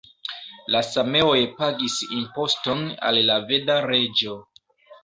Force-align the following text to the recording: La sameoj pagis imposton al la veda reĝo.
La 0.75 0.79
sameoj 0.87 1.35
pagis 1.61 1.99
imposton 2.23 2.83
al 3.11 3.25
la 3.31 3.41
veda 3.53 3.79
reĝo. 3.91 4.41